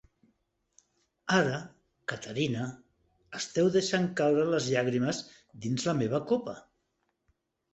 Ara, 1.39 1.59
Caterina, 2.13 2.63
esteu 3.41 3.69
deixant 3.77 4.09
caure 4.23 4.47
les 4.55 4.71
llàgrimes 4.77 5.21
dins 5.67 5.87
la 5.91 5.97
meva 6.01 6.23
copa. 6.33 6.57